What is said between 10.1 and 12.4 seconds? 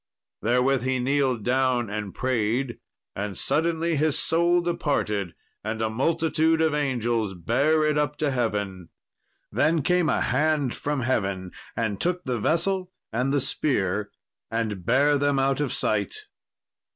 hand from heaven and took the